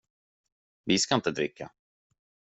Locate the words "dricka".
1.31-1.71